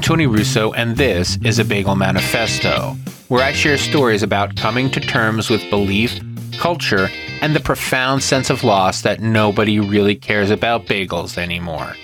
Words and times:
Tony 0.00 0.26
Russo, 0.26 0.72
and 0.72 0.96
this 0.96 1.38
is 1.44 1.58
a 1.58 1.64
Bagel 1.64 1.96
Manifesto, 1.96 2.96
where 3.28 3.44
I 3.44 3.52
share 3.52 3.78
stories 3.78 4.22
about 4.22 4.56
coming 4.56 4.90
to 4.90 5.00
terms 5.00 5.50
with 5.50 5.68
belief, 5.70 6.20
culture, 6.58 7.08
and 7.40 7.54
the 7.54 7.60
profound 7.60 8.22
sense 8.22 8.50
of 8.50 8.64
loss 8.64 9.02
that 9.02 9.20
nobody 9.20 9.80
really 9.80 10.14
cares 10.14 10.50
about 10.50 10.86
bagels 10.86 11.38
anymore. 11.38 11.94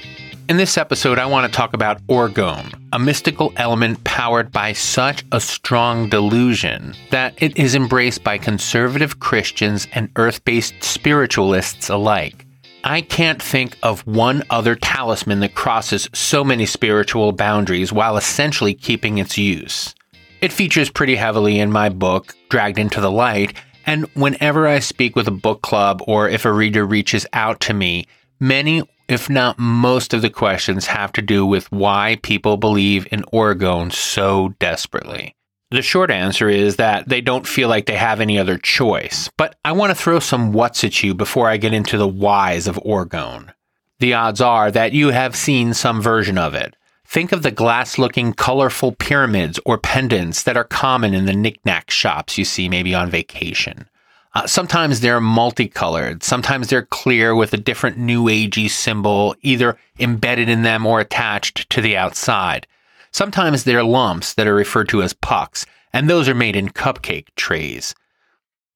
In 0.48 0.58
this 0.58 0.76
episode, 0.76 1.18
I 1.18 1.26
want 1.26 1.50
to 1.50 1.56
talk 1.56 1.72
about 1.72 2.06
orgone, 2.06 2.74
a 2.92 2.98
mystical 2.98 3.52
element 3.56 4.04
powered 4.04 4.52
by 4.52 4.72
such 4.72 5.24
a 5.32 5.40
strong 5.40 6.08
delusion 6.08 6.94
that 7.10 7.34
it 7.42 7.56
is 7.56 7.74
embraced 7.74 8.22
by 8.22 8.36
conservative 8.36 9.20
Christians 9.20 9.88
and 9.92 10.10
earth 10.16 10.44
based 10.44 10.74
spiritualists 10.82 11.88
alike. 11.88 12.43
I 12.86 13.00
can't 13.00 13.42
think 13.42 13.78
of 13.82 14.06
one 14.06 14.42
other 14.50 14.74
talisman 14.74 15.40
that 15.40 15.54
crosses 15.54 16.06
so 16.12 16.44
many 16.44 16.66
spiritual 16.66 17.32
boundaries 17.32 17.94
while 17.94 18.18
essentially 18.18 18.74
keeping 18.74 19.16
its 19.16 19.38
use. 19.38 19.94
It 20.42 20.52
features 20.52 20.90
pretty 20.90 21.16
heavily 21.16 21.58
in 21.58 21.72
my 21.72 21.88
book, 21.88 22.34
Dragged 22.50 22.78
into 22.78 23.00
the 23.00 23.10
Light, 23.10 23.56
and 23.86 24.04
whenever 24.12 24.68
I 24.68 24.80
speak 24.80 25.16
with 25.16 25.26
a 25.26 25.30
book 25.30 25.62
club 25.62 26.02
or 26.06 26.28
if 26.28 26.44
a 26.44 26.52
reader 26.52 26.84
reaches 26.84 27.24
out 27.32 27.58
to 27.60 27.72
me, 27.72 28.06
many 28.38 28.82
if 29.08 29.30
not 29.30 29.58
most 29.58 30.12
of 30.12 30.20
the 30.20 30.28
questions 30.28 30.86
have 30.86 31.12
to 31.12 31.22
do 31.22 31.46
with 31.46 31.72
why 31.72 32.18
people 32.22 32.58
believe 32.58 33.08
in 33.10 33.22
orgone 33.32 33.92
so 33.92 34.54
desperately. 34.58 35.34
The 35.74 35.82
short 35.82 36.12
answer 36.12 36.48
is 36.48 36.76
that 36.76 37.08
they 37.08 37.20
don't 37.20 37.48
feel 37.48 37.68
like 37.68 37.86
they 37.86 37.96
have 37.96 38.20
any 38.20 38.38
other 38.38 38.58
choice, 38.58 39.28
but 39.36 39.56
I 39.64 39.72
want 39.72 39.90
to 39.90 39.96
throw 39.96 40.20
some 40.20 40.52
whats 40.52 40.84
at 40.84 41.02
you 41.02 41.14
before 41.14 41.48
I 41.48 41.56
get 41.56 41.74
into 41.74 41.98
the 41.98 42.06
whys 42.06 42.68
of 42.68 42.76
orgone. 42.86 43.52
The 43.98 44.14
odds 44.14 44.40
are 44.40 44.70
that 44.70 44.92
you 44.92 45.08
have 45.08 45.34
seen 45.34 45.74
some 45.74 46.00
version 46.00 46.38
of 46.38 46.54
it. 46.54 46.76
Think 47.04 47.32
of 47.32 47.42
the 47.42 47.50
glass 47.50 47.98
looking 47.98 48.34
colorful 48.34 48.92
pyramids 48.92 49.58
or 49.66 49.76
pendants 49.76 50.44
that 50.44 50.56
are 50.56 50.62
common 50.62 51.12
in 51.12 51.24
the 51.24 51.34
knickknack 51.34 51.90
shops 51.90 52.38
you 52.38 52.44
see 52.44 52.68
maybe 52.68 52.94
on 52.94 53.10
vacation. 53.10 53.88
Uh, 54.32 54.46
sometimes 54.46 55.00
they're 55.00 55.20
multicolored. 55.20 56.22
Sometimes 56.22 56.68
they're 56.68 56.86
clear 56.86 57.34
with 57.34 57.52
a 57.52 57.56
different 57.56 57.98
new 57.98 58.26
agey 58.26 58.70
symbol 58.70 59.34
either 59.42 59.76
embedded 59.98 60.48
in 60.48 60.62
them 60.62 60.86
or 60.86 61.00
attached 61.00 61.68
to 61.70 61.80
the 61.80 61.96
outside. 61.96 62.68
Sometimes 63.14 63.62
they're 63.62 63.84
lumps 63.84 64.34
that 64.34 64.48
are 64.48 64.54
referred 64.54 64.88
to 64.88 65.00
as 65.00 65.12
pucks, 65.12 65.64
and 65.92 66.10
those 66.10 66.28
are 66.28 66.34
made 66.34 66.56
in 66.56 66.68
cupcake 66.68 67.28
trays. 67.36 67.94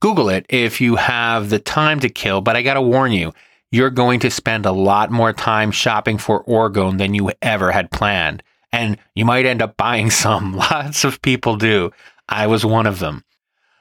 Google 0.00 0.28
it 0.28 0.46
if 0.48 0.80
you 0.80 0.94
have 0.94 1.50
the 1.50 1.58
time 1.58 1.98
to 1.98 2.08
kill, 2.08 2.40
but 2.40 2.54
I 2.54 2.62
gotta 2.62 2.80
warn 2.80 3.10
you, 3.10 3.34
you're 3.72 3.90
going 3.90 4.20
to 4.20 4.30
spend 4.30 4.64
a 4.64 4.70
lot 4.70 5.10
more 5.10 5.32
time 5.32 5.72
shopping 5.72 6.18
for 6.18 6.44
orgone 6.44 6.98
than 6.98 7.14
you 7.14 7.32
ever 7.42 7.72
had 7.72 7.90
planned. 7.90 8.44
And 8.70 8.98
you 9.16 9.24
might 9.24 9.44
end 9.44 9.60
up 9.60 9.76
buying 9.76 10.08
some. 10.12 10.54
Lots 10.54 11.02
of 11.02 11.20
people 11.20 11.56
do. 11.56 11.90
I 12.28 12.46
was 12.46 12.64
one 12.64 12.86
of 12.86 13.00
them. 13.00 13.24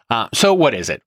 Uh, 0.09 0.28
so, 0.33 0.55
what 0.55 0.73
is 0.73 0.89
it? 0.89 1.03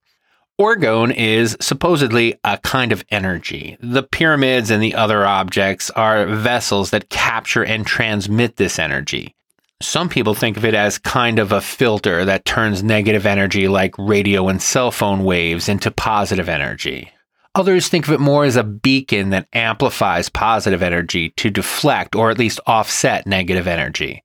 Orgone 0.57 1.13
is 1.13 1.57
supposedly 1.59 2.39
a 2.45 2.57
kind 2.59 2.93
of 2.93 3.03
energy. 3.09 3.75
The 3.81 4.03
pyramids 4.03 4.71
and 4.71 4.81
the 4.81 4.95
other 4.95 5.25
objects 5.25 5.89
are 5.89 6.25
vessels 6.25 6.91
that 6.91 7.09
capture 7.09 7.65
and 7.65 7.85
transmit 7.85 8.55
this 8.55 8.79
energy. 8.79 9.35
Some 9.81 10.09
people 10.09 10.35
think 10.35 10.57
of 10.57 10.65
it 10.65 10.75
as 10.75 10.99
kind 10.99 11.39
of 11.39 11.51
a 11.51 11.59
filter 11.59 12.23
that 12.25 12.45
turns 12.45 12.83
negative 12.83 13.25
energy 13.25 13.67
like 13.67 13.97
radio 13.97 14.47
and 14.47 14.61
cell 14.61 14.91
phone 14.91 15.23
waves 15.23 15.67
into 15.67 15.89
positive 15.89 16.47
energy. 16.47 17.11
Others 17.55 17.89
think 17.89 18.07
of 18.07 18.13
it 18.13 18.19
more 18.19 18.45
as 18.45 18.55
a 18.55 18.63
beacon 18.63 19.31
that 19.31 19.47
amplifies 19.53 20.29
positive 20.29 20.81
energy 20.81 21.31
to 21.31 21.49
deflect 21.49 22.15
or 22.15 22.29
at 22.29 22.37
least 22.37 22.59
offset 22.65 23.27
negative 23.27 23.67
energy. 23.67 24.23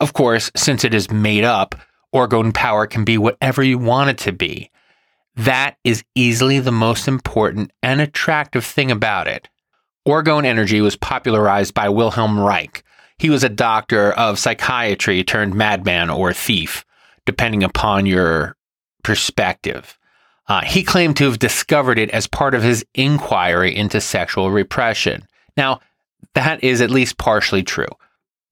Of 0.00 0.12
course, 0.12 0.50
since 0.54 0.84
it 0.84 0.92
is 0.92 1.10
made 1.10 1.44
up, 1.44 1.74
orgone 2.14 2.52
power 2.52 2.86
can 2.86 3.04
be 3.04 3.16
whatever 3.18 3.62
you 3.62 3.78
want 3.78 4.10
it 4.10 4.18
to 4.18 4.32
be. 4.32 4.70
That 5.36 5.76
is 5.84 6.04
easily 6.14 6.58
the 6.58 6.72
most 6.72 7.08
important 7.08 7.72
and 7.82 8.00
attractive 8.00 8.64
thing 8.64 8.90
about 8.90 9.28
it. 9.28 9.48
Orgone 10.06 10.44
energy 10.44 10.80
was 10.80 10.96
popularized 10.96 11.72
by 11.74 11.88
Wilhelm 11.88 12.38
Reich. 12.38 12.82
He 13.18 13.30
was 13.30 13.42
a 13.42 13.48
doctor 13.48 14.12
of 14.12 14.38
psychiatry 14.38 15.24
turned 15.24 15.54
madman 15.54 16.10
or 16.10 16.32
thief, 16.32 16.84
depending 17.26 17.62
upon 17.62 18.06
your 18.06 18.56
perspective. 19.02 19.98
Uh, 20.46 20.62
he 20.62 20.82
claimed 20.82 21.16
to 21.16 21.24
have 21.24 21.38
discovered 21.38 21.98
it 21.98 22.10
as 22.10 22.26
part 22.26 22.54
of 22.54 22.62
his 22.62 22.84
inquiry 22.94 23.74
into 23.76 24.00
sexual 24.00 24.50
repression. 24.50 25.26
Now, 25.56 25.80
that 26.34 26.62
is 26.64 26.80
at 26.80 26.90
least 26.90 27.18
partially 27.18 27.62
true. 27.62 27.88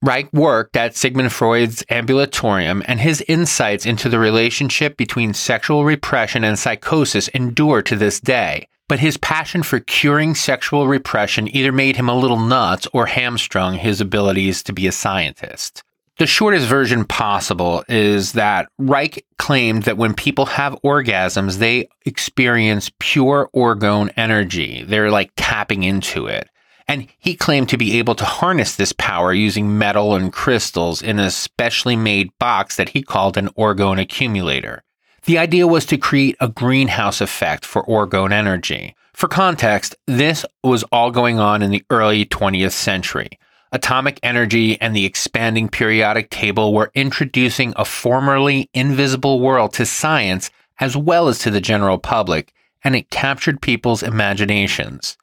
Reich 0.03 0.31
worked 0.31 0.77
at 0.77 0.95
Sigmund 0.95 1.33
Freud's 1.33 1.83
ambulatorium, 1.89 2.83
and 2.87 2.99
his 2.99 3.23
insights 3.27 3.85
into 3.85 4.09
the 4.09 4.19
relationship 4.19 4.95
between 4.95 5.33
sexual 5.33 5.85
repression 5.85 6.43
and 6.43 6.59
psychosis 6.59 7.29
endure 7.29 7.81
to 7.81 7.95
this 7.95 8.19
day. 8.19 8.67
But 8.87 8.99
his 8.99 9.17
passion 9.17 9.63
for 9.63 9.79
curing 9.81 10.33
sexual 10.33 10.87
repression 10.87 11.53
either 11.53 11.71
made 11.73 11.97
him 11.97 12.07
a 12.07 12.17
little 12.17 12.39
nuts 12.39 12.87
or 12.93 13.05
hamstrung 13.05 13.75
his 13.75 13.99
abilities 13.99 14.63
to 14.63 14.73
be 14.73 14.87
a 14.87 14.93
scientist. 14.93 15.83
The 16.19 16.25
shortest 16.25 16.65
version 16.65 17.05
possible 17.05 17.83
is 17.87 18.31
that 18.31 18.69
Reich 18.79 19.23
claimed 19.37 19.83
that 19.83 19.97
when 19.97 20.15
people 20.15 20.47
have 20.47 20.81
orgasms, 20.83 21.57
they 21.57 21.89
experience 22.05 22.89
pure 22.97 23.49
orgone 23.53 24.11
energy. 24.17 24.83
They're 24.83 25.11
like 25.11 25.31
tapping 25.35 25.83
into 25.83 26.25
it. 26.25 26.49
And 26.87 27.07
he 27.19 27.35
claimed 27.35 27.69
to 27.69 27.77
be 27.77 27.99
able 27.99 28.15
to 28.15 28.25
harness 28.25 28.77
this 28.77 28.93
power 28.93 29.33
using 29.33 29.77
metal 29.77 30.15
and 30.15 30.31
crystals 30.31 31.01
in 31.01 31.19
a 31.19 31.29
specially 31.29 31.97
made 31.97 32.31
box 32.39 32.77
that 32.77 32.89
he 32.89 33.03
called 33.03 33.37
an 33.37 33.49
orgone 33.49 34.01
accumulator. 34.01 34.83
The 35.27 35.37
idea 35.37 35.67
was 35.67 35.85
to 35.87 35.97
create 35.97 36.37
a 36.39 36.47
greenhouse 36.47 37.19
effect 37.19 37.65
for 37.65 37.83
orgone 37.83 38.31
energy. 38.31 38.95
For 39.13 39.27
context, 39.27 39.93
this 40.07 40.45
was 40.63 40.83
all 40.83 41.11
going 41.11 41.37
on 41.37 41.61
in 41.61 41.69
the 41.69 41.83
early 41.89 42.25
20th 42.25 42.71
century. 42.71 43.31
Atomic 43.73 44.21
energy 44.23 44.79
and 44.79 44.95
the 44.95 45.03
expanding 45.03 45.67
periodic 45.67 46.29
table 46.29 46.73
were 46.73 46.91
introducing 46.95 47.73
a 47.75 47.83
formerly 47.83 48.69
invisible 48.73 49.41
world 49.41 49.73
to 49.73 49.85
science 49.85 50.49
as 50.79 50.95
well 50.95 51.27
as 51.27 51.39
to 51.39 51.51
the 51.51 51.59
general 51.59 51.97
public, 51.97 52.53
and 52.81 52.95
it 52.95 53.09
captured 53.09 53.61
people's 53.61 54.03
imaginations. 54.03 55.17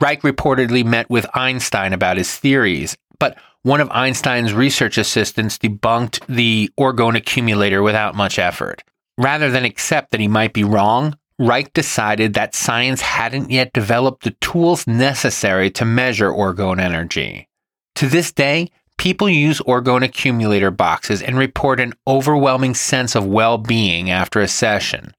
Reich 0.00 0.22
reportedly 0.22 0.82
met 0.82 1.10
with 1.10 1.26
Einstein 1.34 1.92
about 1.92 2.16
his 2.16 2.34
theories, 2.34 2.96
but 3.18 3.36
one 3.60 3.82
of 3.82 3.90
Einstein's 3.90 4.54
research 4.54 4.96
assistants 4.96 5.58
debunked 5.58 6.24
the 6.26 6.70
orgone 6.80 7.18
accumulator 7.18 7.82
without 7.82 8.14
much 8.14 8.38
effort. 8.38 8.82
Rather 9.18 9.50
than 9.50 9.64
accept 9.64 10.10
that 10.10 10.20
he 10.20 10.28
might 10.28 10.52
be 10.52 10.64
wrong, 10.64 11.16
Reich 11.38 11.72
decided 11.72 12.34
that 12.34 12.54
science 12.54 13.00
hadn't 13.00 13.50
yet 13.50 13.72
developed 13.72 14.24
the 14.24 14.36
tools 14.40 14.86
necessary 14.86 15.70
to 15.72 15.84
measure 15.84 16.30
orgone 16.30 16.80
energy. 16.80 17.48
To 17.96 18.08
this 18.08 18.32
day, 18.32 18.70
people 18.98 19.28
use 19.28 19.60
orgone 19.60 20.02
accumulator 20.02 20.70
boxes 20.70 21.22
and 21.22 21.38
report 21.38 21.80
an 21.80 21.92
overwhelming 22.06 22.74
sense 22.74 23.14
of 23.14 23.26
well 23.26 23.58
being 23.58 24.10
after 24.10 24.40
a 24.40 24.48
session. 24.48 25.14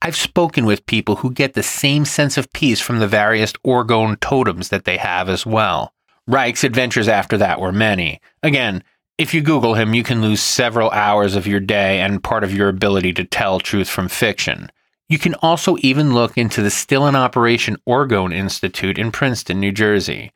I've 0.00 0.16
spoken 0.16 0.64
with 0.64 0.86
people 0.86 1.16
who 1.16 1.32
get 1.32 1.54
the 1.54 1.62
same 1.62 2.04
sense 2.04 2.38
of 2.38 2.52
peace 2.52 2.80
from 2.80 2.98
the 2.98 3.08
various 3.08 3.52
orgone 3.66 4.18
totems 4.20 4.68
that 4.68 4.84
they 4.84 4.96
have 4.96 5.28
as 5.28 5.44
well. 5.44 5.92
Reich's 6.26 6.64
adventures 6.64 7.08
after 7.08 7.36
that 7.38 7.60
were 7.60 7.72
many. 7.72 8.20
Again, 8.42 8.84
if 9.18 9.34
you 9.34 9.40
Google 9.40 9.74
him, 9.74 9.94
you 9.94 10.04
can 10.04 10.22
lose 10.22 10.40
several 10.40 10.90
hours 10.92 11.34
of 11.34 11.46
your 11.46 11.58
day 11.58 12.00
and 12.00 12.22
part 12.22 12.44
of 12.44 12.54
your 12.54 12.68
ability 12.68 13.12
to 13.14 13.24
tell 13.24 13.58
truth 13.58 13.88
from 13.88 14.08
fiction. 14.08 14.70
You 15.08 15.18
can 15.18 15.34
also 15.36 15.76
even 15.80 16.14
look 16.14 16.38
into 16.38 16.62
the 16.62 16.70
still 16.70 17.06
in 17.08 17.16
operation 17.16 17.76
Orgone 17.86 18.32
Institute 18.32 18.96
in 18.96 19.10
Princeton, 19.10 19.58
New 19.58 19.72
Jersey. 19.72 20.30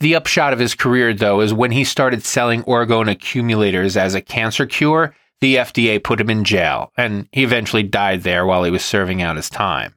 The 0.00 0.16
upshot 0.16 0.54
of 0.54 0.58
his 0.58 0.74
career, 0.74 1.12
though, 1.12 1.40
is 1.40 1.52
when 1.52 1.72
he 1.72 1.84
started 1.84 2.24
selling 2.24 2.62
orgone 2.62 3.10
accumulators 3.10 3.96
as 3.96 4.14
a 4.14 4.22
cancer 4.22 4.64
cure, 4.66 5.14
the 5.40 5.56
FDA 5.56 6.02
put 6.02 6.20
him 6.20 6.30
in 6.30 6.44
jail, 6.44 6.90
and 6.96 7.28
he 7.32 7.44
eventually 7.44 7.82
died 7.82 8.22
there 8.22 8.46
while 8.46 8.64
he 8.64 8.70
was 8.70 8.84
serving 8.84 9.20
out 9.20 9.36
his 9.36 9.50
time. 9.50 9.94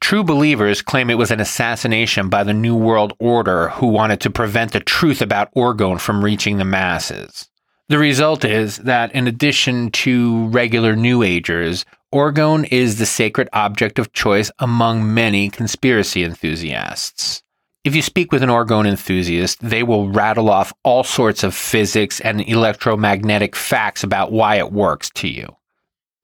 True 0.00 0.22
believers 0.22 0.82
claim 0.82 1.10
it 1.10 1.18
was 1.18 1.30
an 1.30 1.40
assassination 1.40 2.28
by 2.28 2.44
the 2.44 2.54
New 2.54 2.76
World 2.76 3.14
Order 3.18 3.70
who 3.70 3.88
wanted 3.88 4.20
to 4.20 4.30
prevent 4.30 4.72
the 4.72 4.80
truth 4.80 5.20
about 5.20 5.52
orgone 5.54 6.00
from 6.00 6.24
reaching 6.24 6.58
the 6.58 6.64
masses. 6.64 7.48
The 7.88 7.98
result 7.98 8.44
is 8.44 8.78
that, 8.78 9.12
in 9.12 9.26
addition 9.26 9.90
to 9.90 10.46
regular 10.48 10.96
New 10.96 11.22
Agers, 11.22 11.84
orgone 12.12 12.66
is 12.70 12.98
the 12.98 13.06
sacred 13.06 13.48
object 13.52 13.98
of 13.98 14.12
choice 14.12 14.50
among 14.58 15.12
many 15.12 15.50
conspiracy 15.50 16.24
enthusiasts. 16.24 17.42
If 17.84 17.96
you 17.96 18.02
speak 18.02 18.30
with 18.30 18.44
an 18.44 18.48
orgone 18.48 18.86
enthusiast, 18.86 19.58
they 19.60 19.82
will 19.82 20.08
rattle 20.08 20.48
off 20.48 20.72
all 20.84 21.02
sorts 21.02 21.42
of 21.42 21.54
physics 21.54 22.20
and 22.20 22.40
electromagnetic 22.40 23.56
facts 23.56 24.04
about 24.04 24.30
why 24.30 24.56
it 24.56 24.72
works 24.72 25.10
to 25.16 25.28
you. 25.28 25.56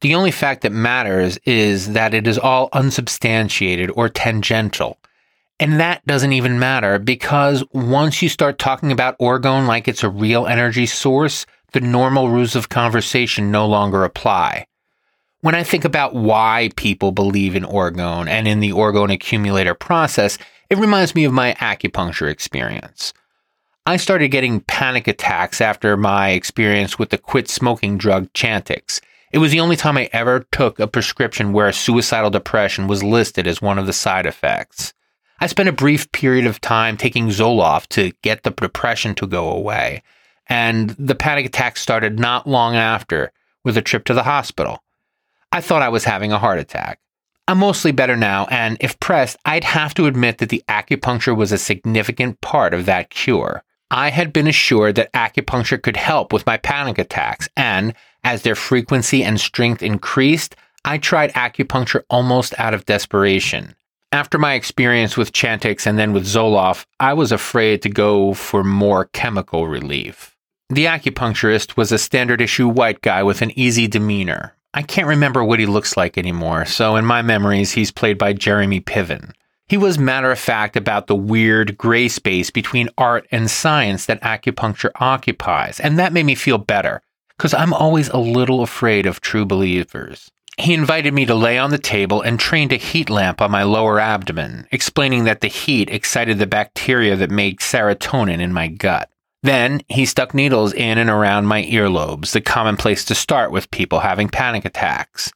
The 0.00 0.14
only 0.14 0.30
fact 0.30 0.62
that 0.62 0.70
matters 0.70 1.38
is 1.44 1.92
that 1.94 2.14
it 2.14 2.28
is 2.28 2.38
all 2.38 2.68
unsubstantiated 2.72 3.90
or 3.90 4.08
tangential. 4.08 4.98
And 5.60 5.80
that 5.80 6.06
doesn't 6.06 6.32
even 6.32 6.58
matter 6.58 6.98
because 6.98 7.64
once 7.72 8.22
you 8.22 8.28
start 8.28 8.58
talking 8.58 8.92
about 8.92 9.18
orgone 9.18 9.66
like 9.66 9.88
it's 9.88 10.04
a 10.04 10.08
real 10.08 10.46
energy 10.46 10.86
source, 10.86 11.46
the 11.72 11.80
normal 11.80 12.28
rules 12.28 12.54
of 12.54 12.68
conversation 12.68 13.50
no 13.50 13.66
longer 13.66 14.04
apply. 14.04 14.66
When 15.40 15.54
I 15.54 15.64
think 15.64 15.84
about 15.84 16.14
why 16.14 16.70
people 16.76 17.12
believe 17.12 17.56
in 17.56 17.64
orgone 17.64 18.28
and 18.28 18.46
in 18.46 18.60
the 18.60 18.70
orgone 18.70 19.12
accumulator 19.12 19.74
process, 19.74 20.38
it 20.70 20.78
reminds 20.78 21.14
me 21.14 21.24
of 21.24 21.32
my 21.32 21.54
acupuncture 21.54 22.30
experience. 22.30 23.12
I 23.86 23.96
started 23.96 24.28
getting 24.28 24.60
panic 24.60 25.08
attacks 25.08 25.60
after 25.60 25.96
my 25.96 26.30
experience 26.30 26.98
with 26.98 27.10
the 27.10 27.18
quit 27.18 27.48
smoking 27.48 27.98
drug 27.98 28.32
Chantix. 28.32 29.00
It 29.32 29.38
was 29.38 29.50
the 29.50 29.60
only 29.60 29.76
time 29.76 29.96
I 29.96 30.08
ever 30.12 30.46
took 30.52 30.78
a 30.78 30.86
prescription 30.86 31.52
where 31.52 31.72
suicidal 31.72 32.30
depression 32.30 32.86
was 32.86 33.02
listed 33.02 33.46
as 33.46 33.62
one 33.62 33.78
of 33.78 33.86
the 33.86 33.92
side 33.92 34.26
effects. 34.26 34.92
I 35.40 35.46
spent 35.46 35.68
a 35.68 35.72
brief 35.72 36.10
period 36.10 36.46
of 36.46 36.60
time 36.60 36.96
taking 36.96 37.28
Zoloft 37.28 37.88
to 37.90 38.12
get 38.22 38.42
the 38.42 38.50
depression 38.50 39.14
to 39.16 39.26
go 39.26 39.50
away, 39.50 40.02
and 40.48 40.90
the 40.90 41.14
panic 41.14 41.46
attacks 41.46 41.80
started 41.80 42.18
not 42.18 42.48
long 42.48 42.74
after 42.74 43.30
with 43.64 43.76
a 43.76 43.82
trip 43.82 44.04
to 44.06 44.14
the 44.14 44.24
hospital. 44.24 44.82
I 45.52 45.60
thought 45.60 45.82
I 45.82 45.90
was 45.90 46.04
having 46.04 46.32
a 46.32 46.38
heart 46.38 46.58
attack. 46.58 46.98
I'm 47.46 47.58
mostly 47.58 47.92
better 47.92 48.16
now, 48.16 48.46
and 48.50 48.76
if 48.80 48.98
pressed, 49.00 49.36
I'd 49.44 49.64
have 49.64 49.94
to 49.94 50.06
admit 50.06 50.38
that 50.38 50.48
the 50.48 50.64
acupuncture 50.68 51.36
was 51.36 51.52
a 51.52 51.58
significant 51.58 52.40
part 52.40 52.74
of 52.74 52.84
that 52.86 53.08
cure. 53.08 53.62
I 53.90 54.10
had 54.10 54.32
been 54.32 54.46
assured 54.46 54.96
that 54.96 55.12
acupuncture 55.12 55.80
could 55.80 55.96
help 55.96 56.32
with 56.32 56.44
my 56.44 56.58
panic 56.58 56.98
attacks, 56.98 57.48
and 57.56 57.94
as 58.24 58.42
their 58.42 58.54
frequency 58.56 59.22
and 59.22 59.40
strength 59.40 59.82
increased, 59.82 60.56
I 60.84 60.98
tried 60.98 61.32
acupuncture 61.32 62.02
almost 62.10 62.58
out 62.58 62.74
of 62.74 62.84
desperation. 62.84 63.74
After 64.10 64.38
my 64.38 64.54
experience 64.54 65.16
with 65.16 65.32
Chantix 65.32 65.86
and 65.86 65.98
then 65.98 66.12
with 66.12 66.24
Zoloft, 66.24 66.84
I 66.98 67.12
was 67.12 67.30
afraid 67.30 67.82
to 67.82 67.88
go 67.88 68.34
for 68.34 68.64
more 68.64 69.06
chemical 69.06 69.68
relief. 69.68 70.36
The 70.70 70.86
acupuncturist 70.86 71.76
was 71.76 71.92
a 71.92 71.98
standard 71.98 72.40
issue 72.40 72.68
white 72.68 73.02
guy 73.02 73.22
with 73.22 73.42
an 73.42 73.58
easy 73.58 73.86
demeanor, 73.86 74.54
I 74.74 74.82
can't 74.82 75.08
remember 75.08 75.42
what 75.42 75.58
he 75.58 75.66
looks 75.66 75.96
like 75.96 76.18
anymore, 76.18 76.66
so 76.66 76.96
in 76.96 77.04
my 77.04 77.22
memories, 77.22 77.72
he's 77.72 77.90
played 77.90 78.18
by 78.18 78.34
Jeremy 78.34 78.80
Piven. 78.80 79.32
He 79.66 79.78
was 79.78 79.98
matter 79.98 80.30
of 80.30 80.38
fact 80.38 80.76
about 80.76 81.06
the 81.06 81.16
weird 81.16 81.76
gray 81.78 82.08
space 82.08 82.50
between 82.50 82.90
art 82.98 83.26
and 83.30 83.50
science 83.50 84.06
that 84.06 84.22
acupuncture 84.22 84.90
occupies, 84.96 85.80
and 85.80 85.98
that 85.98 86.12
made 86.12 86.26
me 86.26 86.34
feel 86.34 86.58
better, 86.58 87.00
because 87.36 87.54
I'm 87.54 87.72
always 87.72 88.08
a 88.10 88.18
little 88.18 88.62
afraid 88.62 89.06
of 89.06 89.20
true 89.20 89.46
believers. 89.46 90.30
He 90.58 90.74
invited 90.74 91.14
me 91.14 91.24
to 91.26 91.36
lay 91.36 91.56
on 91.56 91.70
the 91.70 91.78
table 91.78 92.20
and 92.20 92.38
trained 92.38 92.72
a 92.72 92.76
heat 92.76 93.08
lamp 93.08 93.40
on 93.40 93.50
my 93.50 93.62
lower 93.62 94.00
abdomen, 94.00 94.66
explaining 94.72 95.22
that 95.24 95.40
the 95.40 95.46
heat 95.48 95.88
excited 95.88 96.38
the 96.38 96.48
bacteria 96.48 97.14
that 97.14 97.30
made 97.30 97.60
serotonin 97.60 98.40
in 98.40 98.52
my 98.52 98.66
gut. 98.66 99.08
Then 99.44 99.82
he 99.86 100.04
stuck 100.04 100.34
needles 100.34 100.72
in 100.72 100.98
and 100.98 101.08
around 101.08 101.46
my 101.46 101.62
earlobes, 101.62 102.32
the 102.32 102.40
common 102.40 102.76
place 102.76 103.04
to 103.04 103.14
start 103.14 103.52
with 103.52 103.70
people 103.70 104.00
having 104.00 104.28
panic 104.28 104.64
attacks. 104.64 105.32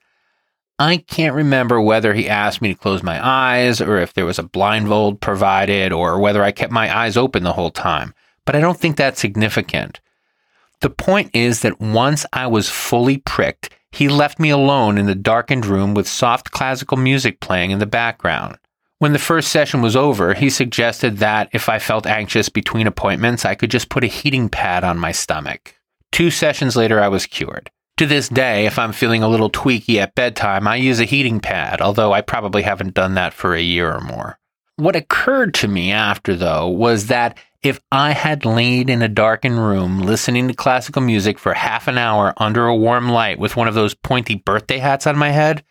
I 0.76 0.96
can't 0.96 1.36
remember 1.36 1.80
whether 1.80 2.14
he 2.14 2.28
asked 2.28 2.60
me 2.60 2.75
to 2.75 2.80
close 2.80 3.04
my 3.04 3.25
eyes 3.25 3.80
or 3.80 3.98
if 3.98 4.14
there 4.14 4.26
was 4.26 4.40
a 4.40 4.42
blindfold 4.42 5.20
provided 5.20 5.92
or 5.92 6.18
whether 6.18 6.42
I 6.42 6.50
kept 6.50 6.72
my 6.72 6.92
eyes 6.92 7.16
open 7.16 7.44
the 7.44 7.52
whole 7.52 7.70
time, 7.70 8.12
but 8.44 8.56
I 8.56 8.60
don't 8.60 8.78
think 8.80 8.96
that's 8.96 9.20
significant. 9.20 10.00
The 10.80 10.90
point 10.90 11.30
is 11.32 11.60
that 11.60 11.80
once 11.80 12.26
I 12.32 12.48
was 12.48 12.68
fully 12.68 13.18
pricked, 13.18 13.70
he 13.92 14.08
left 14.08 14.40
me 14.40 14.50
alone 14.50 14.98
in 14.98 15.06
the 15.06 15.14
darkened 15.14 15.66
room 15.66 15.94
with 15.94 16.08
soft 16.08 16.50
classical 16.50 16.96
music 16.96 17.40
playing 17.40 17.70
in 17.70 17.78
the 17.78 17.86
background. 17.86 18.56
When 18.98 19.12
the 19.12 19.18
first 19.18 19.48
session 19.50 19.82
was 19.82 19.96
over, 19.96 20.32
he 20.34 20.48
suggested 20.48 21.18
that 21.18 21.48
if 21.52 21.68
I 21.68 21.78
felt 21.78 22.06
anxious 22.06 22.48
between 22.48 22.86
appointments, 22.86 23.44
I 23.44 23.54
could 23.54 23.70
just 23.70 23.88
put 23.88 24.04
a 24.04 24.08
heating 24.08 24.48
pad 24.48 24.84
on 24.84 24.98
my 24.98 25.12
stomach. 25.12 25.76
Two 26.12 26.30
sessions 26.30 26.76
later, 26.76 27.00
I 27.00 27.08
was 27.08 27.26
cured. 27.26 27.70
To 27.98 28.06
this 28.06 28.28
day, 28.28 28.64
if 28.64 28.78
I'm 28.78 28.92
feeling 28.92 29.22
a 29.22 29.28
little 29.28 29.50
tweaky 29.50 29.96
at 29.96 30.14
bedtime, 30.14 30.66
I 30.66 30.76
use 30.76 31.00
a 31.00 31.04
heating 31.04 31.40
pad, 31.40 31.80
although 31.80 32.12
I 32.12 32.20
probably 32.20 32.62
haven't 32.62 32.94
done 32.94 33.14
that 33.14 33.34
for 33.34 33.54
a 33.54 33.60
year 33.60 33.92
or 33.92 34.00
more. 34.00 34.38
What 34.76 34.96
occurred 34.96 35.52
to 35.54 35.68
me 35.68 35.92
after, 35.92 36.34
though, 36.34 36.68
was 36.68 37.08
that 37.08 37.36
if 37.62 37.81
I 37.93 38.12
had 38.12 38.44
laid 38.44 38.91
in 38.91 39.03
a 39.03 39.09
darkened 39.09 39.59
room 39.59 40.00
listening 40.00 40.49
to 40.49 40.55
classical 40.55 41.00
music 41.00 41.38
for 41.38 41.55
half 41.55 41.87
an 41.87 41.97
hour 41.97 42.35
under 42.37 42.67
a 42.67 42.76
warm 42.76 43.09
light 43.09 43.38
with 43.38 43.56
one 43.56 43.69
of 43.69 43.75
those 43.75 43.94
pointy 43.94 44.35
birthday 44.35 44.79
hats 44.79 45.06
on 45.06 45.17
my 45.17 45.31
head, 45.31 45.62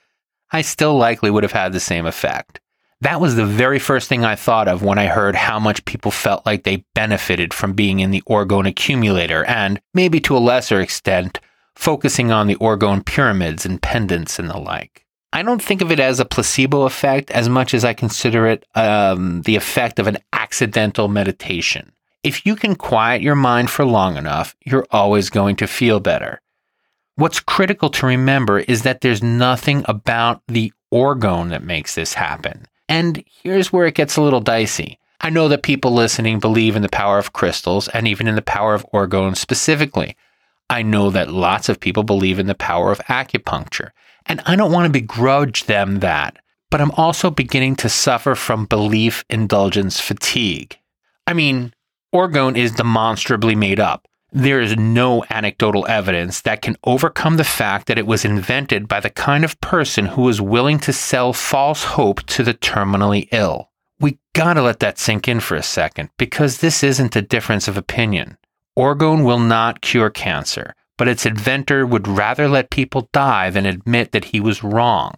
I 0.51 0.61
still 0.61 0.95
likely 0.95 1.29
would 1.29 1.43
have 1.43 1.51
had 1.51 1.73
the 1.73 1.79
same 1.81 2.05
effect. 2.05 2.61
That 3.01 3.19
was 3.19 3.35
the 3.35 3.45
very 3.45 3.79
first 3.79 4.07
thing 4.07 4.23
I 4.23 4.35
thought 4.35 4.67
of 4.67 4.83
when 4.83 4.99
I 4.99 5.07
heard 5.07 5.35
how 5.35 5.59
much 5.59 5.85
people 5.85 6.11
felt 6.11 6.45
like 6.45 6.63
they 6.63 6.85
benefited 6.93 7.53
from 7.53 7.73
being 7.73 7.99
in 7.99 8.11
the 8.11 8.21
orgone 8.29 8.67
accumulator 8.67 9.43
and, 9.45 9.81
maybe 9.93 10.19
to 10.21 10.37
a 10.37 10.39
lesser 10.39 10.79
extent, 10.79 11.39
focusing 11.75 12.31
on 12.31 12.47
the 12.47 12.57
orgone 12.57 13.03
pyramids 13.03 13.65
and 13.65 13.81
pendants 13.81 14.37
and 14.39 14.49
the 14.49 14.57
like. 14.57 15.07
I 15.33 15.43
don't 15.43 15.61
think 15.61 15.81
of 15.81 15.91
it 15.91 15.99
as 15.99 16.19
a 16.19 16.25
placebo 16.25 16.83
effect 16.83 17.31
as 17.31 17.47
much 17.47 17.73
as 17.73 17.85
I 17.85 17.93
consider 17.93 18.47
it 18.47 18.65
um, 18.75 19.41
the 19.43 19.55
effect 19.55 19.97
of 19.97 20.07
an 20.07 20.17
accidental 20.33 21.07
meditation. 21.07 21.93
If 22.23 22.45
you 22.45 22.55
can 22.55 22.75
quiet 22.75 23.21
your 23.21 23.35
mind 23.35 23.69
for 23.69 23.85
long 23.85 24.17
enough, 24.17 24.55
you're 24.65 24.85
always 24.91 25.29
going 25.29 25.55
to 25.57 25.67
feel 25.67 25.99
better. 25.99 26.41
What's 27.15 27.39
critical 27.39 27.89
to 27.91 28.05
remember 28.05 28.59
is 28.59 28.83
that 28.83 29.01
there's 29.01 29.23
nothing 29.23 29.83
about 29.87 30.41
the 30.47 30.73
orgone 30.93 31.49
that 31.49 31.63
makes 31.63 31.95
this 31.95 32.13
happen. 32.13 32.65
And 32.89 33.23
here's 33.43 33.71
where 33.71 33.85
it 33.85 33.95
gets 33.95 34.17
a 34.17 34.21
little 34.21 34.41
dicey. 34.41 34.99
I 35.21 35.29
know 35.29 35.47
that 35.47 35.63
people 35.63 35.93
listening 35.93 36.39
believe 36.39 36.75
in 36.75 36.81
the 36.81 36.89
power 36.89 37.17
of 37.17 37.31
crystals 37.31 37.87
and 37.87 38.07
even 38.07 38.27
in 38.27 38.35
the 38.35 38.41
power 38.41 38.73
of 38.73 38.85
orgone 38.93 39.37
specifically. 39.37 40.17
I 40.69 40.81
know 40.81 41.09
that 41.09 41.29
lots 41.29 41.69
of 41.69 41.79
people 41.79 42.03
believe 42.03 42.39
in 42.39 42.47
the 42.47 42.55
power 42.55 42.91
of 42.91 42.99
acupuncture, 42.99 43.91
and 44.25 44.41
I 44.45 44.55
don't 44.55 44.71
want 44.71 44.85
to 44.85 44.99
begrudge 44.99 45.65
them 45.65 45.99
that, 45.99 46.37
but 46.69 46.81
I'm 46.81 46.91
also 46.91 47.29
beginning 47.29 47.75
to 47.77 47.89
suffer 47.89 48.35
from 48.35 48.65
belief 48.65 49.23
indulgence 49.29 49.99
fatigue. 49.99 50.77
I 51.27 51.33
mean, 51.33 51.73
orgone 52.13 52.57
is 52.57 52.71
demonstrably 52.71 53.55
made 53.55 53.79
up. 53.79 54.07
There 54.33 54.61
is 54.61 54.77
no 54.77 55.25
anecdotal 55.29 55.85
evidence 55.87 56.41
that 56.41 56.61
can 56.61 56.77
overcome 56.85 57.35
the 57.35 57.43
fact 57.43 57.87
that 57.87 57.97
it 57.97 58.07
was 58.07 58.23
invented 58.23 58.87
by 58.87 59.01
the 59.01 59.09
kind 59.09 59.43
of 59.43 59.59
person 59.59 60.05
who 60.05 60.21
was 60.21 60.39
willing 60.39 60.79
to 60.79 60.93
sell 60.93 61.33
false 61.33 61.83
hope 61.83 62.25
to 62.27 62.43
the 62.43 62.53
terminally 62.53 63.27
ill. 63.31 63.69
We 63.99 64.19
gotta 64.33 64.61
let 64.61 64.79
that 64.79 64.97
sink 64.97 65.27
in 65.27 65.41
for 65.41 65.55
a 65.55 65.63
second 65.63 66.09
because 66.17 66.57
this 66.57 66.81
isn't 66.81 67.15
a 67.15 67.21
difference 67.21 67.67
of 67.67 67.75
opinion. 67.75 68.37
Orgone 68.77 69.25
will 69.25 69.39
not 69.39 69.81
cure 69.81 70.09
cancer, 70.09 70.75
but 71.01 71.07
its 71.07 71.25
inventor 71.25 71.83
would 71.83 72.07
rather 72.07 72.47
let 72.47 72.69
people 72.69 73.09
die 73.11 73.49
than 73.49 73.65
admit 73.65 74.11
that 74.11 74.25
he 74.25 74.39
was 74.39 74.63
wrong. 74.63 75.11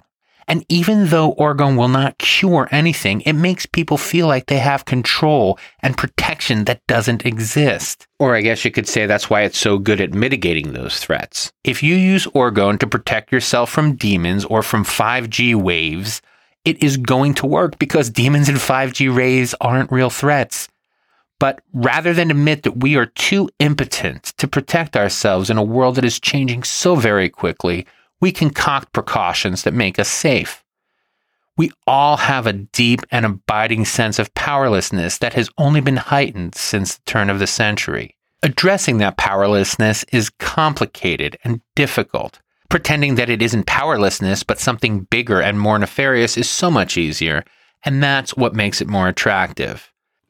And 0.47 0.65
even 0.69 1.07
though 1.07 1.35
orgone 1.35 1.77
will 1.77 1.89
not 1.89 2.19
cure 2.19 2.69
anything, 2.71 3.19
it 3.25 3.33
makes 3.33 3.65
people 3.65 3.97
feel 3.97 4.25
like 4.25 4.45
they 4.45 4.59
have 4.59 4.85
control 4.85 5.59
and 5.81 5.97
protection 5.97 6.63
that 6.63 6.87
doesn't 6.87 7.25
exist. 7.25 8.07
Or 8.17 8.33
I 8.33 8.39
guess 8.39 8.63
you 8.63 8.71
could 8.71 8.87
say 8.87 9.05
that's 9.05 9.29
why 9.29 9.41
it's 9.41 9.57
so 9.57 9.77
good 9.77 9.99
at 9.99 10.13
mitigating 10.13 10.71
those 10.71 10.99
threats. 10.99 11.51
If 11.65 11.83
you 11.83 11.95
use 11.95 12.27
orgone 12.27 12.79
to 12.79 12.87
protect 12.87 13.33
yourself 13.33 13.69
from 13.69 13.97
demons 13.97 14.45
or 14.45 14.63
from 14.63 14.85
5G 14.85 15.53
waves, 15.53 16.21
it 16.63 16.81
is 16.81 16.95
going 16.95 17.33
to 17.33 17.45
work 17.45 17.77
because 17.77 18.09
demons 18.09 18.47
and 18.47 18.57
5G 18.57 19.13
rays 19.13 19.53
aren't 19.59 19.91
real 19.91 20.09
threats. 20.09 20.69
But 21.43 21.59
rather 21.73 22.13
than 22.13 22.31
admit 22.31 22.63
that 22.63 22.77
we 22.77 22.95
are 22.95 23.05
too 23.05 23.49
impotent 23.59 24.31
to 24.37 24.47
protect 24.47 24.95
ourselves 24.95 25.49
in 25.49 25.57
a 25.57 25.61
world 25.61 25.95
that 25.95 26.05
is 26.05 26.17
changing 26.17 26.63
so 26.63 26.95
very 26.95 27.27
quickly, 27.27 27.85
we 28.21 28.31
concoct 28.31 28.93
precautions 28.93 29.63
that 29.63 29.73
make 29.73 29.99
us 29.99 30.07
safe. 30.07 30.63
We 31.57 31.71
all 31.85 32.15
have 32.15 32.47
a 32.47 32.53
deep 32.53 33.01
and 33.11 33.25
abiding 33.25 33.83
sense 33.83 34.19
of 34.19 34.33
powerlessness 34.35 35.17
that 35.17 35.33
has 35.33 35.49
only 35.57 35.81
been 35.81 35.97
heightened 35.97 36.55
since 36.55 36.95
the 36.95 37.01
turn 37.05 37.29
of 37.29 37.39
the 37.39 37.47
century. 37.47 38.15
Addressing 38.41 38.99
that 38.99 39.17
powerlessness 39.17 40.05
is 40.13 40.29
complicated 40.29 41.37
and 41.43 41.59
difficult. 41.75 42.39
Pretending 42.69 43.15
that 43.15 43.29
it 43.29 43.41
isn't 43.41 43.67
powerlessness 43.67 44.43
but 44.43 44.59
something 44.61 45.01
bigger 45.11 45.41
and 45.41 45.59
more 45.59 45.77
nefarious 45.77 46.37
is 46.37 46.49
so 46.49 46.71
much 46.71 46.95
easier, 46.95 47.43
and 47.83 48.01
that's 48.01 48.33
what 48.37 48.55
makes 48.55 48.79
it 48.79 48.87
more 48.87 49.09
attractive. 49.09 49.89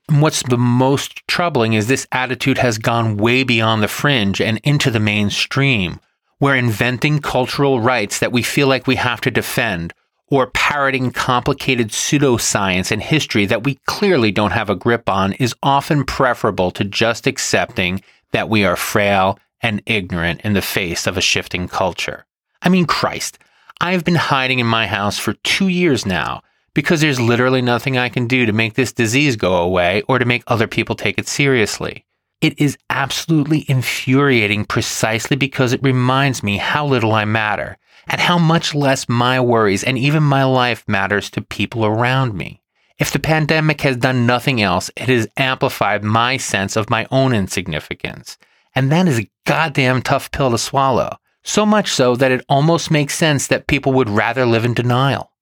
What's 0.09 0.43
the 0.43 0.57
most 0.57 1.25
troubling 1.27 1.73
is 1.73 1.87
this 1.87 2.07
attitude 2.11 2.57
has 2.57 2.77
gone 2.77 3.17
way 3.17 3.43
beyond 3.43 3.81
the 3.81 3.87
fringe 3.87 4.41
and 4.41 4.59
into 4.63 4.91
the 4.91 4.99
mainstream, 4.99 5.99
we're 6.39 6.55
inventing 6.57 7.19
cultural 7.19 7.79
rights 7.79 8.19
that 8.19 8.33
we 8.33 8.43
feel 8.43 8.67
like 8.67 8.85
we 8.85 8.97
have 8.97 9.21
to 9.21 9.31
defend, 9.31 9.93
or 10.27 10.47
parroting 10.47 11.11
complicated 11.11 11.89
pseudoscience 11.89 12.91
and 12.91 13.01
history 13.01 13.45
that 13.45 13.63
we 13.63 13.75
clearly 13.85 14.31
don't 14.31 14.51
have 14.51 14.69
a 14.69 14.75
grip 14.75 15.07
on 15.07 15.33
is 15.33 15.55
often 15.63 16.03
preferable 16.03 16.69
to 16.71 16.83
just 16.83 17.25
accepting 17.25 18.01
that 18.31 18.49
we 18.49 18.65
are 18.65 18.75
frail 18.75 19.39
and 19.61 19.81
ignorant 19.85 20.41
in 20.41 20.51
the 20.51 20.61
face 20.61 21.07
of 21.07 21.17
a 21.17 21.21
shifting 21.21 21.69
culture. 21.69 22.25
I 22.61 22.67
mean, 22.67 22.85
Christ, 22.85 23.39
I've 23.79 24.03
been 24.03 24.15
hiding 24.15 24.59
in 24.59 24.67
my 24.67 24.85
house 24.85 25.17
for 25.17 25.33
two 25.43 25.69
years 25.69 26.05
now 26.05 26.41
because 26.73 27.01
there's 27.01 27.19
literally 27.19 27.61
nothing 27.61 27.97
I 27.97 28.09
can 28.09 28.27
do 28.27 28.45
to 28.45 28.53
make 28.53 28.73
this 28.73 28.93
disease 28.93 29.35
go 29.35 29.57
away 29.57 30.01
or 30.07 30.19
to 30.19 30.25
make 30.25 30.43
other 30.47 30.67
people 30.67 30.95
take 30.95 31.17
it 31.17 31.27
seriously. 31.27 32.05
It 32.41 32.59
is 32.59 32.77
absolutely 32.89 33.65
infuriating 33.69 34.65
precisely 34.65 35.37
because 35.37 35.71
it 35.71 35.83
reminds 35.83 36.43
me 36.43 36.57
how 36.57 36.85
little 36.85 37.13
I 37.13 37.25
matter 37.25 37.77
and 38.07 38.19
how 38.19 38.37
much 38.37 38.75
less 38.75 39.07
my 39.07 39.39
worries 39.39 39.83
and 39.83 39.97
even 39.97 40.23
my 40.23 40.43
life 40.43 40.83
matters 40.87 41.29
to 41.31 41.41
people 41.41 41.85
around 41.85 42.33
me. 42.33 42.61
If 42.99 43.11
the 43.11 43.19
pandemic 43.19 43.81
has 43.81 43.97
done 43.97 44.25
nothing 44.25 44.61
else, 44.61 44.91
it 44.95 45.07
has 45.09 45.27
amplified 45.37 46.03
my 46.03 46.37
sense 46.37 46.75
of 46.75 46.89
my 46.89 47.07
own 47.11 47.33
insignificance. 47.33 48.37
And 48.75 48.91
that 48.91 49.07
is 49.07 49.19
a 49.19 49.29
goddamn 49.45 50.01
tough 50.01 50.31
pill 50.31 50.51
to 50.51 50.57
swallow. 50.57 51.17
So 51.43 51.65
much 51.65 51.89
so 51.89 52.15
that 52.15 52.31
it 52.31 52.45
almost 52.47 52.91
makes 52.91 53.15
sense 53.15 53.47
that 53.47 53.67
people 53.67 53.93
would 53.93 54.09
rather 54.09 54.45
live 54.45 54.63
in 54.63 54.73
denial. 54.73 55.32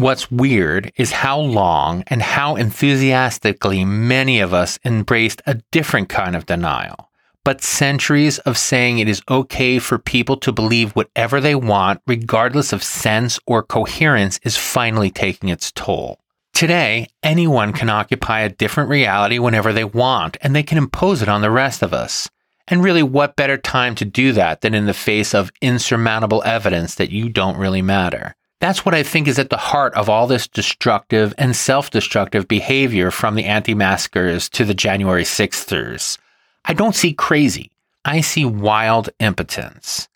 What's 0.00 0.30
weird 0.30 0.92
is 0.96 1.12
how 1.12 1.38
long 1.38 2.04
and 2.06 2.22
how 2.22 2.56
enthusiastically 2.56 3.84
many 3.84 4.40
of 4.40 4.54
us 4.54 4.78
embraced 4.82 5.42
a 5.44 5.60
different 5.72 6.08
kind 6.08 6.34
of 6.34 6.46
denial. 6.46 7.10
But 7.44 7.60
centuries 7.60 8.38
of 8.38 8.56
saying 8.56 8.98
it 8.98 9.10
is 9.10 9.20
okay 9.28 9.78
for 9.78 9.98
people 9.98 10.38
to 10.38 10.52
believe 10.52 10.92
whatever 10.92 11.38
they 11.38 11.54
want, 11.54 12.00
regardless 12.06 12.72
of 12.72 12.82
sense 12.82 13.38
or 13.46 13.62
coherence, 13.62 14.40
is 14.42 14.56
finally 14.56 15.10
taking 15.10 15.50
its 15.50 15.70
toll. 15.70 16.18
Today, 16.54 17.08
anyone 17.22 17.74
can 17.74 17.90
occupy 17.90 18.40
a 18.40 18.48
different 18.48 18.88
reality 18.88 19.38
whenever 19.38 19.70
they 19.70 19.84
want, 19.84 20.38
and 20.40 20.56
they 20.56 20.62
can 20.62 20.78
impose 20.78 21.20
it 21.20 21.28
on 21.28 21.42
the 21.42 21.50
rest 21.50 21.82
of 21.82 21.92
us. 21.92 22.30
And 22.68 22.82
really, 22.82 23.02
what 23.02 23.36
better 23.36 23.58
time 23.58 23.94
to 23.96 24.06
do 24.06 24.32
that 24.32 24.62
than 24.62 24.72
in 24.72 24.86
the 24.86 24.94
face 24.94 25.34
of 25.34 25.52
insurmountable 25.60 26.42
evidence 26.46 26.94
that 26.94 27.10
you 27.10 27.28
don't 27.28 27.58
really 27.58 27.82
matter? 27.82 28.34
That's 28.60 28.84
what 28.84 28.94
I 28.94 29.02
think 29.02 29.26
is 29.26 29.38
at 29.38 29.48
the 29.48 29.56
heart 29.56 29.94
of 29.94 30.10
all 30.10 30.26
this 30.26 30.46
destructive 30.46 31.32
and 31.38 31.56
self 31.56 31.90
destructive 31.90 32.46
behavior 32.46 33.10
from 33.10 33.34
the 33.34 33.46
anti 33.46 33.74
maskers 33.74 34.50
to 34.50 34.66
the 34.66 34.74
January 34.74 35.24
6thers. 35.24 36.18
I 36.66 36.74
don't 36.74 36.94
see 36.94 37.14
crazy, 37.14 37.70
I 38.04 38.20
see 38.20 38.44
wild 38.44 39.08
impotence. 39.18 40.08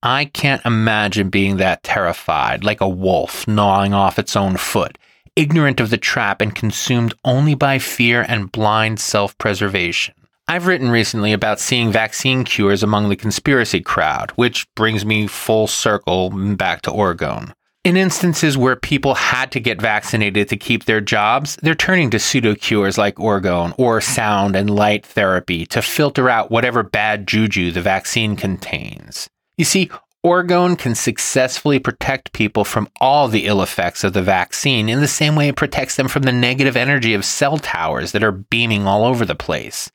I 0.00 0.26
can't 0.26 0.64
imagine 0.64 1.28
being 1.28 1.56
that 1.56 1.82
terrified, 1.82 2.62
like 2.62 2.80
a 2.80 2.88
wolf 2.88 3.48
gnawing 3.48 3.94
off 3.94 4.20
its 4.20 4.36
own 4.36 4.56
foot, 4.56 4.96
ignorant 5.34 5.80
of 5.80 5.90
the 5.90 5.98
trap 5.98 6.40
and 6.40 6.54
consumed 6.54 7.14
only 7.24 7.56
by 7.56 7.80
fear 7.80 8.24
and 8.28 8.52
blind 8.52 9.00
self 9.00 9.36
preservation. 9.38 10.14
I've 10.46 10.68
written 10.68 10.90
recently 10.90 11.32
about 11.32 11.58
seeing 11.58 11.90
vaccine 11.90 12.44
cures 12.44 12.84
among 12.84 13.08
the 13.08 13.16
conspiracy 13.16 13.80
crowd, 13.80 14.30
which 14.36 14.72
brings 14.76 15.04
me 15.04 15.26
full 15.26 15.66
circle 15.66 16.30
back 16.54 16.82
to 16.82 16.90
Orgone. 16.90 17.52
In 17.88 17.96
instances 17.96 18.58
where 18.58 18.76
people 18.76 19.14
had 19.14 19.50
to 19.52 19.60
get 19.60 19.80
vaccinated 19.80 20.50
to 20.50 20.58
keep 20.58 20.84
their 20.84 21.00
jobs, 21.00 21.56
they're 21.62 21.74
turning 21.74 22.10
to 22.10 22.18
pseudo 22.18 22.54
cures 22.54 22.98
like 22.98 23.14
orgone 23.14 23.72
or 23.78 24.02
sound 24.02 24.56
and 24.56 24.68
light 24.68 25.06
therapy 25.06 25.64
to 25.64 25.80
filter 25.80 26.28
out 26.28 26.50
whatever 26.50 26.82
bad 26.82 27.26
juju 27.26 27.70
the 27.70 27.80
vaccine 27.80 28.36
contains. 28.36 29.30
You 29.56 29.64
see, 29.64 29.90
orgone 30.22 30.78
can 30.78 30.94
successfully 30.94 31.78
protect 31.78 32.34
people 32.34 32.62
from 32.62 32.90
all 33.00 33.26
the 33.26 33.46
ill 33.46 33.62
effects 33.62 34.04
of 34.04 34.12
the 34.12 34.20
vaccine 34.20 34.90
in 34.90 35.00
the 35.00 35.08
same 35.08 35.34
way 35.34 35.48
it 35.48 35.56
protects 35.56 35.96
them 35.96 36.08
from 36.08 36.24
the 36.24 36.30
negative 36.30 36.76
energy 36.76 37.14
of 37.14 37.24
cell 37.24 37.56
towers 37.56 38.12
that 38.12 38.22
are 38.22 38.32
beaming 38.32 38.86
all 38.86 39.06
over 39.06 39.24
the 39.24 39.34
place. 39.34 39.90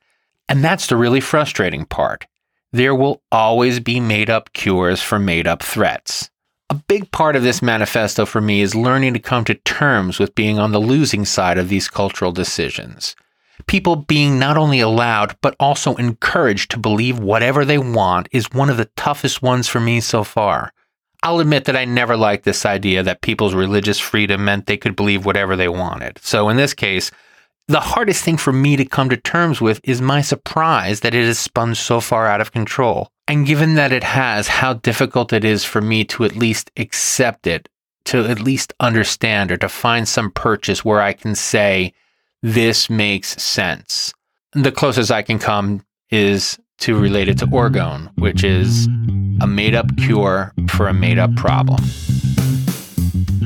And 0.48 0.64
that's 0.64 0.88
the 0.88 0.96
really 0.96 1.20
frustrating 1.20 1.84
part. 1.84 2.26
There 2.72 2.96
will 2.96 3.22
always 3.30 3.78
be 3.78 4.00
made 4.00 4.30
up 4.30 4.52
cures 4.52 5.00
for 5.00 5.20
made 5.20 5.46
up 5.46 5.62
threats. 5.62 6.28
A 6.70 6.74
big 6.74 7.10
part 7.10 7.36
of 7.36 7.42
this 7.42 7.62
manifesto 7.62 8.24
for 8.24 8.40
me 8.40 8.62
is 8.62 8.74
learning 8.74 9.12
to 9.14 9.20
come 9.20 9.44
to 9.44 9.54
terms 9.54 10.18
with 10.18 10.34
being 10.34 10.58
on 10.58 10.72
the 10.72 10.80
losing 10.80 11.24
side 11.24 11.58
of 11.58 11.68
these 11.68 11.88
cultural 11.88 12.32
decisions. 12.32 13.14
People 13.66 13.96
being 13.96 14.38
not 14.38 14.56
only 14.56 14.80
allowed, 14.80 15.36
but 15.40 15.54
also 15.60 15.94
encouraged 15.96 16.70
to 16.70 16.78
believe 16.78 17.18
whatever 17.18 17.64
they 17.64 17.78
want 17.78 18.28
is 18.32 18.50
one 18.52 18.70
of 18.70 18.76
the 18.76 18.90
toughest 18.96 19.42
ones 19.42 19.68
for 19.68 19.78
me 19.78 20.00
so 20.00 20.24
far. 20.24 20.72
I'll 21.22 21.40
admit 21.40 21.64
that 21.66 21.76
I 21.76 21.84
never 21.84 22.16
liked 22.16 22.44
this 22.44 22.66
idea 22.66 23.02
that 23.02 23.22
people's 23.22 23.54
religious 23.54 23.98
freedom 23.98 24.44
meant 24.44 24.66
they 24.66 24.76
could 24.76 24.96
believe 24.96 25.24
whatever 25.24 25.56
they 25.56 25.68
wanted. 25.68 26.18
So 26.22 26.48
in 26.48 26.56
this 26.56 26.74
case, 26.74 27.10
the 27.66 27.80
hardest 27.80 28.22
thing 28.22 28.36
for 28.36 28.52
me 28.52 28.76
to 28.76 28.84
come 28.84 29.08
to 29.08 29.16
terms 29.16 29.60
with 29.60 29.80
is 29.84 30.00
my 30.00 30.20
surprise 30.20 31.00
that 31.00 31.14
it 31.14 31.24
has 31.24 31.38
spun 31.38 31.74
so 31.74 32.00
far 32.00 32.26
out 32.26 32.40
of 32.40 32.52
control. 32.52 33.08
And 33.26 33.46
given 33.46 33.74
that 33.74 33.92
it 33.92 34.04
has, 34.04 34.48
how 34.48 34.74
difficult 34.74 35.32
it 35.32 35.44
is 35.44 35.64
for 35.64 35.80
me 35.80 36.04
to 36.04 36.24
at 36.24 36.36
least 36.36 36.70
accept 36.76 37.46
it, 37.46 37.68
to 38.06 38.26
at 38.26 38.40
least 38.40 38.74
understand 38.80 39.50
or 39.50 39.56
to 39.56 39.68
find 39.68 40.06
some 40.06 40.30
purchase 40.30 40.84
where 40.84 41.00
I 41.00 41.14
can 41.14 41.34
say, 41.34 41.94
this 42.42 42.90
makes 42.90 43.42
sense. 43.42 44.12
The 44.52 44.72
closest 44.72 45.10
I 45.10 45.22
can 45.22 45.38
come 45.38 45.86
is 46.10 46.58
to 46.80 46.98
relate 46.98 47.28
it 47.28 47.38
to 47.38 47.46
orgone, 47.46 48.10
which 48.18 48.44
is 48.44 48.86
a 49.40 49.46
made 49.46 49.74
up 49.74 49.96
cure 49.96 50.52
for 50.68 50.86
a 50.86 50.92
made 50.92 51.18
up 51.18 51.34
problem. 51.34 51.82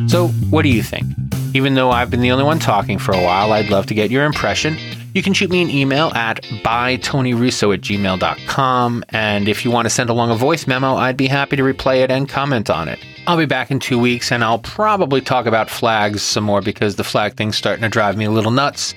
So, 0.08 0.28
what 0.50 0.62
do 0.62 0.70
you 0.70 0.82
think? 0.82 1.06
Even 1.54 1.74
though 1.74 1.90
I've 1.90 2.10
been 2.10 2.20
the 2.20 2.30
only 2.30 2.44
one 2.44 2.58
talking 2.58 2.98
for 2.98 3.12
a 3.12 3.22
while, 3.22 3.52
I'd 3.52 3.70
love 3.70 3.86
to 3.86 3.94
get 3.94 4.10
your 4.10 4.24
impression. 4.24 4.76
You 5.14 5.22
can 5.22 5.32
shoot 5.32 5.50
me 5.50 5.62
an 5.62 5.70
email 5.70 6.08
at 6.14 6.42
bytonyrusso 6.42 7.74
at 7.74 7.80
gmail.com. 7.80 9.04
And 9.08 9.48
if 9.48 9.64
you 9.64 9.70
want 9.70 9.86
to 9.86 9.90
send 9.90 10.10
along 10.10 10.30
a 10.30 10.34
voice 10.34 10.66
memo, 10.66 10.94
I'd 10.94 11.16
be 11.16 11.26
happy 11.26 11.56
to 11.56 11.62
replay 11.62 12.04
it 12.04 12.10
and 12.10 12.28
comment 12.28 12.68
on 12.70 12.88
it. 12.88 12.98
I'll 13.26 13.38
be 13.38 13.46
back 13.46 13.70
in 13.70 13.80
two 13.80 13.98
weeks 13.98 14.30
and 14.30 14.44
I'll 14.44 14.58
probably 14.58 15.20
talk 15.20 15.46
about 15.46 15.70
flags 15.70 16.22
some 16.22 16.44
more 16.44 16.60
because 16.60 16.96
the 16.96 17.04
flag 17.04 17.36
thing's 17.36 17.56
starting 17.56 17.82
to 17.82 17.88
drive 17.88 18.16
me 18.16 18.26
a 18.26 18.30
little 18.30 18.50
nuts. 18.50 18.94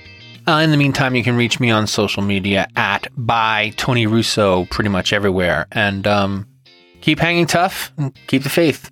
Uh, 0.47 0.61
in 0.63 0.71
the 0.71 0.77
meantime, 0.77 1.15
you 1.15 1.23
can 1.23 1.35
reach 1.35 1.59
me 1.59 1.69
on 1.71 1.87
social 1.87 2.23
media 2.23 2.67
at 2.75 3.07
by 3.15 3.71
Tony 3.77 4.07
Russo 4.07 4.65
pretty 4.65 4.89
much 4.89 5.13
everywhere. 5.13 5.67
And 5.71 6.05
um, 6.07 6.47
keep 7.01 7.19
hanging 7.19 7.45
tough 7.45 7.93
and 7.97 8.13
keep 8.27 8.43
the 8.43 8.49
faith. 8.49 8.91